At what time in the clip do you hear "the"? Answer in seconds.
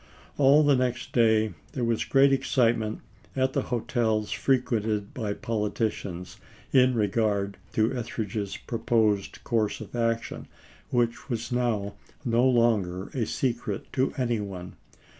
0.63-0.75, 3.53-3.61